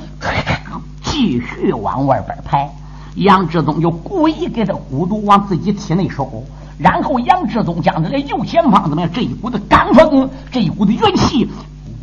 [1.04, 2.70] 继续往外边排。
[3.16, 6.44] 杨志忠就故意给他骨头往自己体内收。
[6.78, 9.10] 然后杨志忠将这个右前方怎么样？
[9.14, 11.50] 这一股子罡风，这一股子元气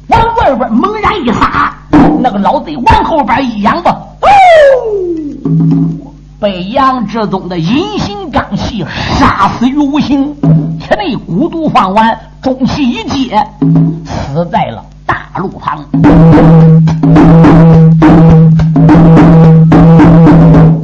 [0.08, 1.74] 往外边猛然一撒，
[2.20, 4.27] 那个老贼往后边一仰吧，哦，
[6.40, 8.85] 被杨志忠的阴心罡气
[9.18, 10.35] 杀死于无形，
[10.79, 13.37] 体内蛊毒放完，中气一接，
[14.05, 15.85] 死在了大路旁。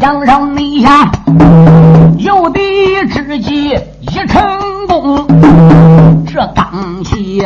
[0.00, 1.10] 杨上内下。
[2.18, 2.60] 诱敌
[3.08, 4.42] 之计一成
[4.88, 5.34] 功，这
[6.38, 7.44] 这刚气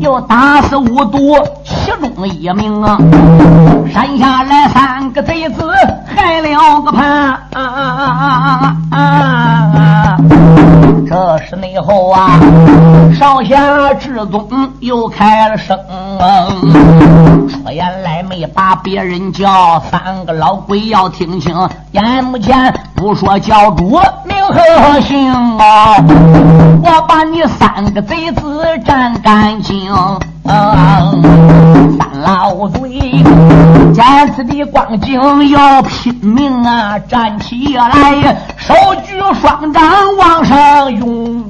[0.00, 2.96] 又打死五毒其中一名啊！
[3.92, 5.70] 山下来三个贼子，
[6.06, 10.16] 害了个潘、啊啊啊啊啊。
[11.06, 12.40] 这是内后啊，
[13.12, 14.48] 少侠志宗
[14.80, 15.78] 又开了声，
[17.46, 21.54] 说原来没把别人叫，三个老鬼要听清，
[21.90, 24.00] 眼目前不说教主
[24.48, 25.96] 和姓啊，
[26.82, 29.92] 我把你三个贼子斩干净。
[30.44, 32.80] 三老贼
[33.92, 38.74] 见此的光景要拼命啊，站起来，手
[39.04, 39.82] 举双掌
[40.18, 41.44] 往上拥，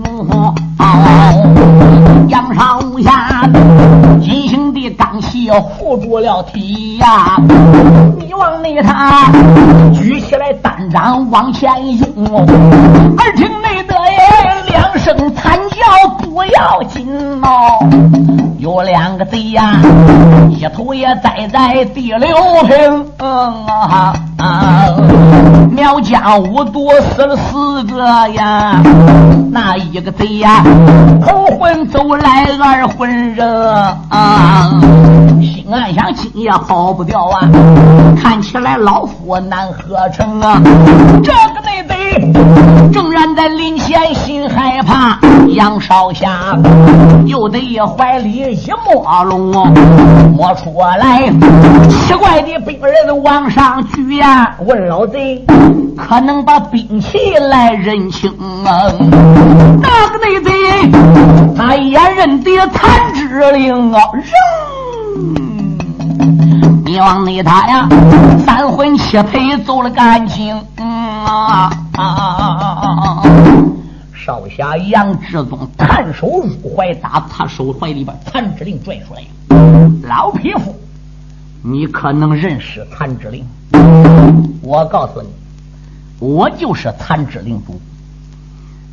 [2.28, 3.48] 杨上下
[4.20, 7.37] 金的钢器护住了体呀，
[8.18, 9.30] 你往内他
[9.92, 14.18] 举起来单掌往前拥，耳听内得耶
[14.68, 17.06] 两声惨叫不要紧
[17.42, 17.48] 哦。
[18.58, 19.72] 有两个贼呀，
[20.48, 22.28] 一头也栽在第六
[22.64, 23.06] 平。
[23.18, 24.87] 嗯啊啊！
[25.72, 28.80] 苗家五毒死了四个呀，
[29.50, 30.62] 那一个贼呀，
[31.26, 33.48] 头昏走来二魂人
[34.08, 34.62] 啊！
[35.40, 37.48] 心暗想今夜跑不掉啊，
[38.20, 40.61] 看起来老夫难合成啊！
[41.22, 42.33] 这个内贼
[42.92, 46.57] 正然在临前心害怕，杨少侠
[47.27, 48.33] 又得一怀里。
[48.53, 49.51] 一摸龙，
[50.37, 51.31] 摸出来
[51.88, 54.55] 奇怪的兵人往上举呀！
[54.66, 55.44] 问老贼，
[55.96, 58.31] 可能把兵器来认清
[58.64, 58.92] 啊？
[59.81, 60.53] 那个内贼，
[61.57, 64.01] 他也认得残之令啊！
[65.12, 66.85] 扔！
[66.85, 67.88] 你往内他呀，
[68.44, 70.55] 三魂七魄走了干净。
[70.77, 73.22] 啊啊啊！
[74.12, 79.22] 少侠杨志宗探手入怀，打他手怀里边残志令拽出来。
[80.09, 80.77] 老匹夫，
[81.62, 83.44] 你可能认识残志令？
[84.62, 85.29] 我告诉你，
[86.20, 87.81] 我就是残之令主。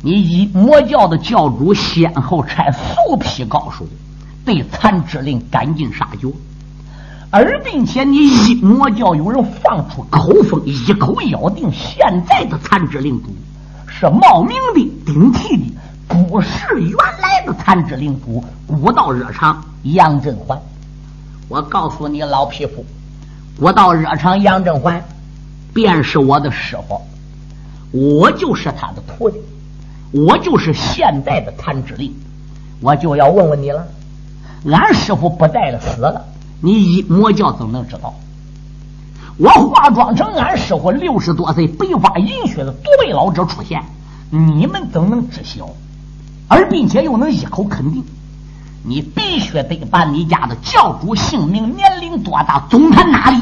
[0.02, 3.84] 你以魔教的教主先后差数批高手
[4.44, 6.28] 对残之令赶尽杀绝，
[7.30, 13.28] 而并且你一魔教有人放出口风，一口咬定现在的残之令主。
[13.92, 15.74] 是冒名的、顶替的，
[16.08, 16.48] 不是
[16.80, 20.58] 原来的残肢领主古道热肠杨振环。
[21.48, 22.84] 我告诉你，老匹夫，
[23.58, 25.04] 古道热肠杨振环
[25.74, 27.02] 便是我的师傅，
[27.90, 29.38] 我就是他的徒弟，
[30.12, 32.14] 我就是现在的残肢令。
[32.80, 33.86] 我就要问问你了，
[34.64, 36.24] 俺师傅不在了，死了，
[36.60, 38.14] 你一魔教怎能知道？
[39.38, 43.82] 我化妆成俺师傅六十多岁白发银雪的独背老者出现，
[44.30, 45.68] 你们怎能知晓？
[46.46, 48.04] 而并且又能一口肯定？
[48.82, 53.40] 你必须得把你家的教主姓名、年龄多大、总坛哪里，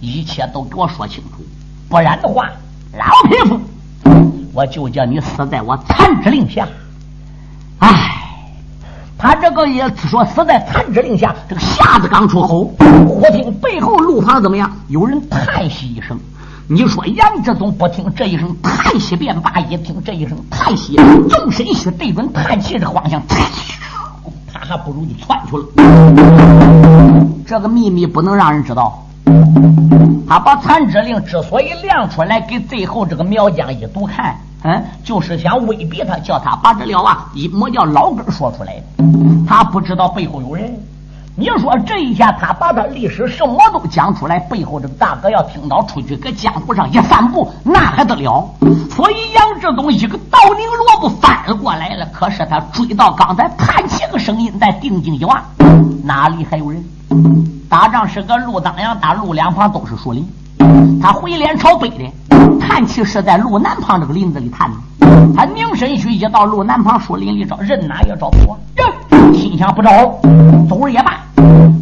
[0.00, 1.44] 一切都给我说清楚。
[1.88, 2.50] 不然的话，
[2.92, 3.60] 老匹夫，
[4.52, 6.66] 我就叫你死在我残之令下。
[9.20, 12.64] 他这个也说死在残之令下，这个匣子刚出口，
[13.06, 14.72] 忽听背后路旁怎么样？
[14.88, 16.18] 有人叹息一声。
[16.66, 20.96] 你说杨志宗不听这一声叹息便罢，一听这一声叹息，
[21.28, 23.22] 纵身须对准叹气的方向，
[24.50, 25.64] 他还不如就窜去了。
[27.46, 29.04] 这个秘密不能让人知道。
[30.26, 34.34] 他把残之令之所以亮出来给最后这个苗疆一读看。
[34.62, 38.82] 嗯，就是想威逼他，叫他把这料啊一摸叫老根说出来。
[39.48, 40.78] 他不知道背后有人。
[41.36, 48.46] 你说这一下，他把他历史什么都讲出来，背后这个大哥要听到出去搁江湖上一散步，那还得了？
[48.94, 52.04] 所以杨志东一个倒拧萝卜翻过来了。
[52.12, 55.42] 可是他追到刚才叹气个声音，再定睛一望，
[56.04, 56.84] 哪里还有人？
[57.70, 60.28] 打仗是个路当阳，打路两旁都是树林。
[61.00, 62.12] 他回脸朝北的。
[62.60, 64.76] 叹气是在路南旁这个林子里叹的，
[65.36, 68.56] 他凝神去一到路南旁树林里找人，哪也找不着。
[69.34, 69.90] 心想不着，
[70.68, 71.18] 走了也罢，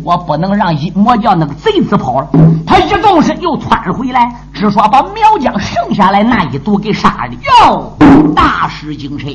[0.02, 2.28] 我不能让一魔教那个贼子跑了。
[2.66, 7.34] 他一动身又窜了回来，只说把苗疆剩下来那一毒给杀了。
[7.66, 7.92] 哟，
[8.34, 9.30] 大失精神。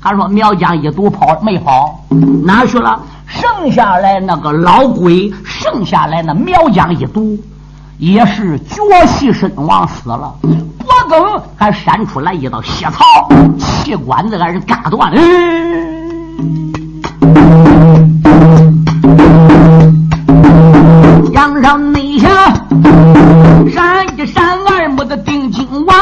[0.00, 2.00] 他说苗疆一毒跑没跑，
[2.44, 2.98] 哪去了？
[3.26, 7.38] 剩下来那个老鬼，剩下来那苗疆一毒。
[7.98, 13.04] 也是脚气身亡死了，脖梗还闪出来一道血槽，
[13.58, 15.12] 气管子还是嘎断。
[21.32, 22.28] 阳上内下，
[23.72, 25.96] 闪一闪二目的定睛王，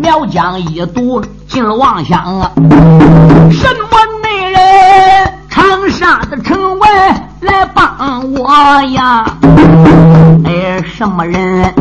[0.00, 2.50] 苗疆一堵进了妄想啊！
[3.50, 4.60] 什么内人
[5.48, 9.24] 长沙的城外来帮我呀？
[10.44, 11.72] 哎，什么人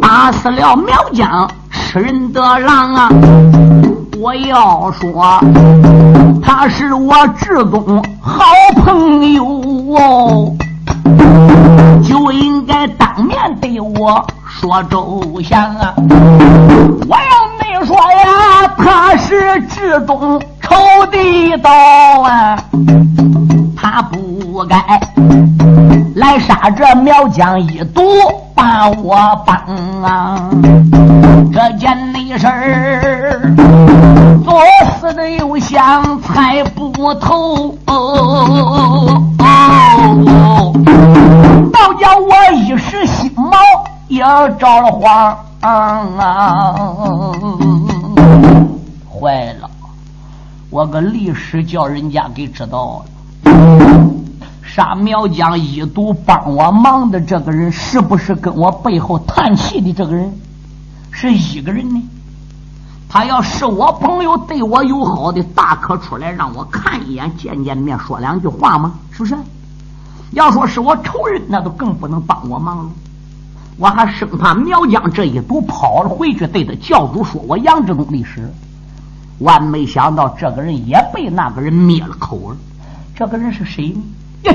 [0.00, 3.08] 打死了苗疆吃人的狼啊？
[4.20, 5.40] 我要说，
[6.42, 8.44] 他是我志宗好
[8.76, 9.44] 朋友
[9.96, 10.52] 哦，
[12.04, 15.92] 就应该当面对我说周详啊！
[17.08, 20.76] 我要没说呀，他是志宗仇
[21.10, 21.70] 敌刀
[22.22, 22.56] 啊，
[23.94, 24.98] 他不该
[26.14, 28.00] 来杀这苗疆一毒。
[28.54, 29.54] 把我帮
[30.02, 30.50] 啊！
[31.52, 33.54] 这件内事儿，
[34.44, 34.54] 作
[35.00, 37.94] 死的又想猜不透，倒
[41.94, 43.50] 叫我一时心毛
[44.06, 44.22] 也
[44.58, 45.36] 着了慌！
[49.10, 49.68] 坏了，
[50.70, 53.10] 我个历史叫人家给知道了。
[54.62, 60.32] 杀苗疆一毒帮我忙的这个人，是不是跟我背后叹气的这个人
[61.10, 62.02] 是一个人呢？
[63.08, 68.94] 他要是我朋友，对我友好的，大可出来让我看一眼、见见面、说两句话吗？
[69.10, 69.36] 是不是？
[70.30, 72.90] 要说是我仇人，那都更不能帮我忙了。
[73.76, 78.50] 我还生怕苗疆这一毒跑了回去，对着教主说我杨志忠历史。
[79.40, 82.56] 万没想到，这个人也被那个人灭了口了。
[83.14, 83.94] 这个人是谁
[84.42, 84.52] 呢？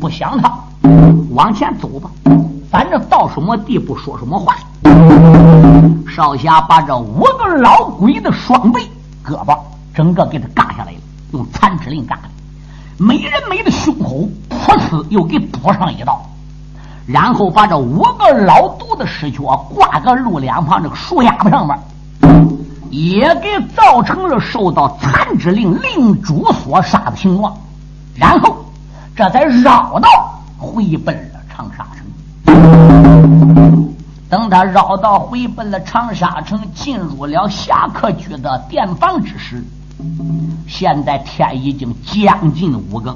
[0.00, 0.52] 不想他，
[1.30, 2.10] 往前走吧。
[2.70, 4.56] 反正到什么地步说什么话。
[6.08, 8.82] 少侠把这五个老鬼的双臂、
[9.24, 9.58] 胳膊
[9.94, 10.98] 整个给他嘎下来了，
[11.32, 12.22] 用残肢令嘎的，
[12.98, 16.20] 美人美的胸口噗呲又给补上一刀，
[17.06, 19.40] 然后把这五个老毒的尸脚
[19.74, 21.78] 挂个路两旁这个树丫子上面，
[22.90, 27.56] 也给造成了受到残肢令令主所杀的情况，
[28.14, 28.58] 然后。
[29.14, 30.08] 这才绕道
[30.56, 32.02] 回奔了长沙城。
[34.30, 39.62] 等他绕道回奔了长沙城，进入了侠客居的店房之时，
[40.66, 43.14] 现在天已经将近五更，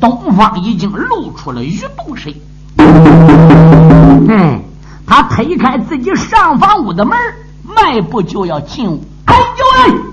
[0.00, 2.34] 东方已经露出了鱼肚水。
[2.78, 4.62] 嗯，
[5.06, 7.18] 他推开自己上房屋的门，
[7.62, 9.04] 迈步就要进屋。
[9.26, 9.42] 哎呦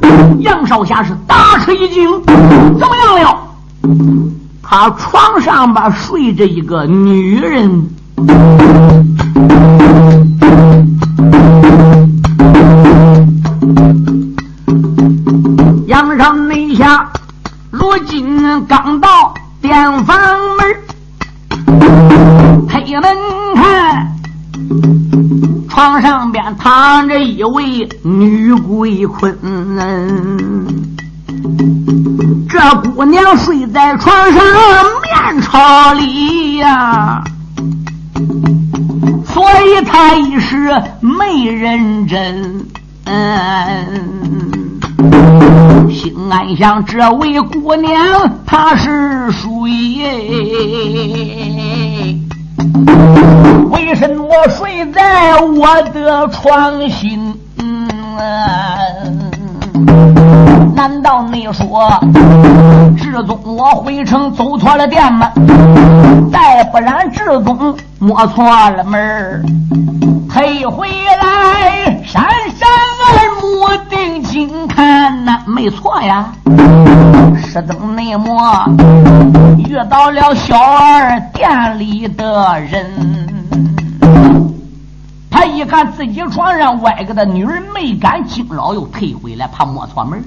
[0.01, 0.41] 喂！
[0.41, 3.52] 杨少侠是大吃一惊，怎么样了？
[4.61, 7.89] 他床上边睡着一个女人，
[15.87, 17.11] 阳上内下，
[17.71, 20.17] 如今刚到店房
[20.57, 20.65] 门，
[22.67, 23.03] 推门
[23.55, 24.15] 看，
[25.69, 29.37] 床上边躺着一位女鬼魂。
[32.49, 32.59] 这
[32.91, 34.41] 姑娘睡在床上
[35.01, 37.23] 面朝里呀，
[39.25, 40.69] 所以她一时
[41.01, 42.65] 没认真。
[43.05, 44.79] 嗯
[45.91, 49.47] 心暗想：这位姑娘她是谁？
[53.69, 57.37] 为什么睡在我的床心？
[57.59, 57.87] 嗯
[60.75, 61.89] 难道你说
[62.97, 65.31] 志宗我回城走错了店吗？
[66.31, 69.43] 再不然志宗摸错了门儿
[70.29, 70.87] 退回
[71.21, 72.23] 来山
[72.55, 72.67] 山
[73.07, 76.33] 二目定睛看呐，没错呀，
[77.45, 78.65] 是等内摸
[79.57, 83.22] 遇到了小二店里的人。
[85.33, 90.23] 他一看自己床上歪个的女人，没敢惊扰，又退回来，怕摸错门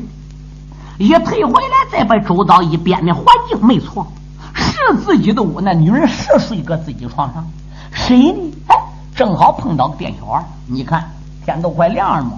[0.99, 4.05] 一退回来，再把周遭一遍的环境，没错，
[4.53, 5.61] 是自己的屋。
[5.61, 7.47] 那女人是睡搁自己床上，
[7.93, 8.53] 谁呢？
[8.67, 8.77] 哎，
[9.15, 10.43] 正好碰到店小二。
[10.67, 11.09] 你看
[11.45, 12.33] 天都快亮了嘛。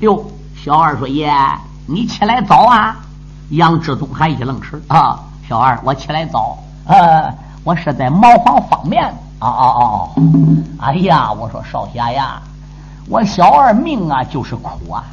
[0.00, 0.22] 哟，
[0.62, 1.32] 小二说：“爷，
[1.86, 2.98] 你起来早啊？”
[3.48, 5.18] 杨志忠还一愣神啊。
[5.48, 9.10] 小二，我起来早，呃，我是在茅房方便。
[9.40, 10.22] 哦哦哦！
[10.78, 12.40] 哎呀，我说少侠呀，
[13.08, 15.04] 我小二命啊就是苦啊！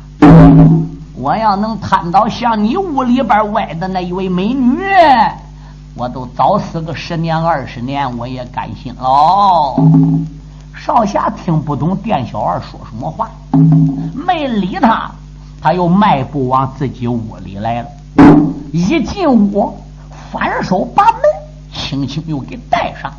[1.16, 4.78] 我要能贪到像你屋里边歪的那一位美女，
[5.96, 9.76] 我都早死个十年二十年，我也甘心喽。
[10.76, 13.30] 少侠听不懂店小二说什么话，
[14.14, 15.10] 没理他，
[15.62, 17.90] 他又迈步往自己屋里来了。
[18.74, 19.74] 一进屋，
[20.32, 21.22] 反手把门
[21.74, 23.12] 轻轻又给带上。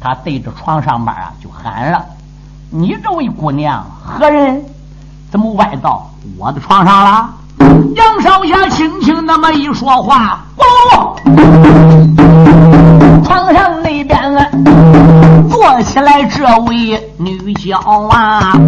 [0.00, 2.04] 他对着床上边啊，就喊了
[2.70, 4.64] ：“你这位姑娘何人？
[5.30, 7.34] 怎么歪到我的床上了？”
[7.94, 12.29] 杨少侠轻轻那么一说话，咣，
[13.30, 14.44] 床上那边啊，
[15.48, 17.78] 坐起来这位女娇
[18.08, 18.58] 啊，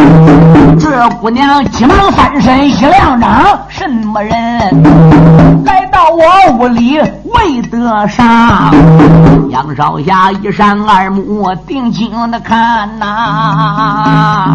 [0.78, 4.32] 这姑娘急忙翻身一亮掌，什么人
[5.64, 6.22] 来到我
[6.58, 8.70] 屋里为得啥？
[9.50, 14.54] 杨少侠一扇二目定睛的看呐，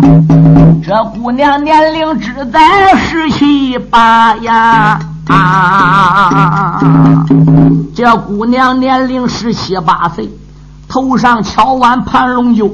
[0.82, 4.98] 这姑娘年龄只在十七八呀。
[5.30, 6.80] 啊！
[7.96, 10.30] 这姑娘年龄十七八岁，
[10.88, 12.72] 头上翘弯盘龙髫，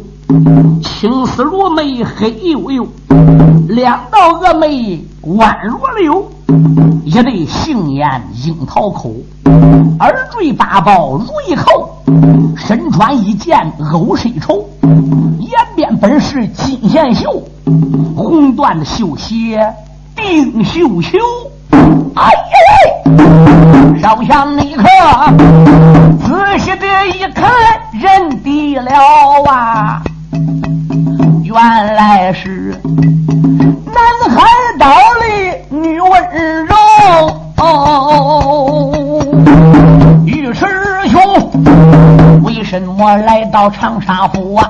[0.82, 2.88] 青丝如眉黑黝黝，
[3.70, 6.30] 两道峨眉弯若柳，
[7.04, 9.14] 一对杏眼樱桃口，
[10.00, 12.04] 耳坠八宝如意扣，
[12.58, 14.68] 身穿一件欧身绸，
[15.40, 17.42] 颜边本是金线绣，
[18.16, 19.74] 红缎的绣鞋
[20.16, 21.18] 定绣球。
[22.16, 22.56] 哎呀！
[24.02, 24.84] 烧香那刻，
[26.20, 27.50] 仔细的一看，
[27.94, 28.92] 认得了
[29.50, 30.02] 啊，
[31.44, 31.54] 原
[31.96, 32.80] 来是
[33.86, 33.96] 南
[34.30, 34.42] 海
[34.78, 34.86] 岛
[35.20, 35.26] 的
[35.70, 36.12] 女温
[36.66, 36.76] 柔。
[40.26, 40.66] 玉师
[41.08, 41.22] 兄，
[42.44, 44.70] 为什么来到长沙府啊？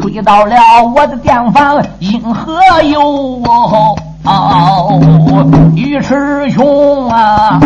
[0.00, 0.56] 追到了
[0.94, 3.40] 我的店房，因何有？
[4.24, 5.00] 哦，
[5.74, 7.58] 尉迟兄啊，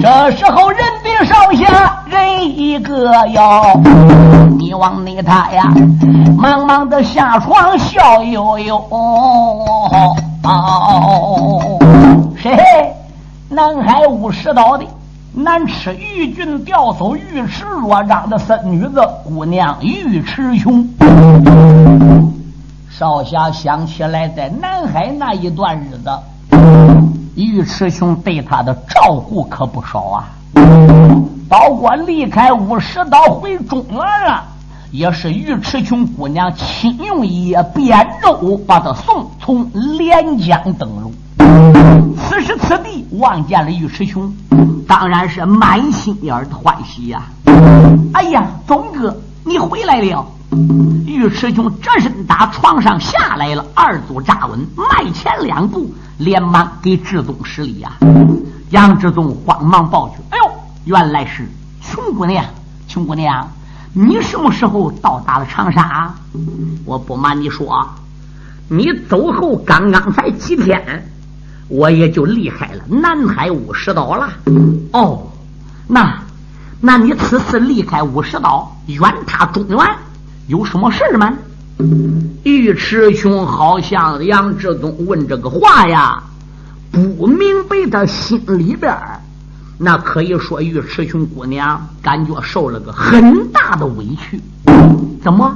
[0.00, 3.80] 这时候人比少下人一个哟，
[4.58, 5.72] 你往那他呀，
[6.36, 8.76] 忙忙的下床笑悠悠。
[8.90, 10.14] 哦，
[10.44, 11.78] 哦
[12.36, 12.54] 谁？
[13.48, 14.84] 南海五十岛的
[15.32, 17.18] 南池玉郡调走尉
[17.48, 20.86] 迟若章的孙女子姑娘尉迟雄。
[22.98, 26.10] 少侠想起来，在南海那一段日子，
[27.36, 30.28] 尉迟兄对他的照顾可不少啊。
[31.48, 34.42] 包括离开乌石岛回中原了，
[34.90, 41.12] 也是尉迟琼姑娘亲用叶扁舟把他送从连江登陆。
[42.16, 44.34] 此时此地望见了尉迟雄，
[44.88, 47.22] 当然是满心眼的欢喜呀。
[48.12, 50.26] 哎呀，宗哥，你回来了。
[50.50, 57.92] 尉迟兄，这身打床上下来了，二足扎稳，迈前两步，连忙给志宗施礼呀。
[58.70, 60.50] 杨志宗慌忙报去：“哎呦，
[60.84, 61.46] 原来是
[61.82, 62.44] 琼姑娘，
[62.86, 63.46] 琼姑娘，
[63.92, 66.14] 你什么时候到达了长沙？
[66.86, 67.86] 我不瞒你说，
[68.68, 71.10] 你走后刚刚才几天，
[71.68, 74.30] 我也就离开了南海五十岛了。
[74.92, 75.26] 哦，
[75.86, 76.18] 那，
[76.80, 79.78] 那你此次离开五十岛，远踏中原？”
[80.48, 81.32] 有什么事吗？
[82.42, 86.20] 尉迟兄好像杨志宗问这个话呀，
[86.90, 88.92] 不明白他心里边
[89.78, 94.40] 那可以说尉迟兄姑娘感觉受了个很大的委屈。
[95.22, 95.54] 怎么？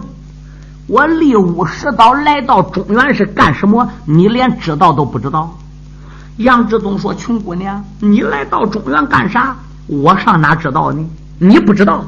[0.86, 3.88] 我立五十岛来到中原是干什么？
[4.04, 5.58] 你连知道都不知道？
[6.36, 9.56] 杨志宗说：“穷姑娘，你来到中原干啥？
[9.86, 11.04] 我上哪知道呢？”
[11.44, 12.06] 你不知道，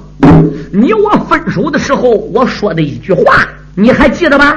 [0.73, 4.55] 你我分手的时候我说的一句话，你还记得吗？